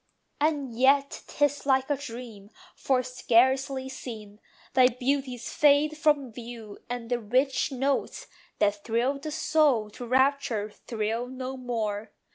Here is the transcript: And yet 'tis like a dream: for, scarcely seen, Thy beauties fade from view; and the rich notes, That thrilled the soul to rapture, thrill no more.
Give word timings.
And 0.39 0.73
yet 0.73 1.21
'tis 1.27 1.67
like 1.67 1.87
a 1.91 1.95
dream: 1.95 2.49
for, 2.75 3.03
scarcely 3.03 3.87
seen, 3.87 4.39
Thy 4.73 4.87
beauties 4.87 5.53
fade 5.53 5.95
from 5.95 6.33
view; 6.33 6.79
and 6.89 7.11
the 7.11 7.19
rich 7.19 7.71
notes, 7.71 8.25
That 8.57 8.83
thrilled 8.83 9.21
the 9.21 9.29
soul 9.31 9.91
to 9.91 10.07
rapture, 10.07 10.71
thrill 10.71 11.27
no 11.27 11.55
more. 11.55 12.13